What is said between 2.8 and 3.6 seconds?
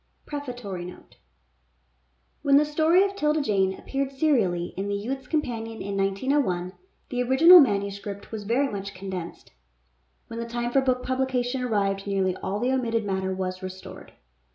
of" 'Tilda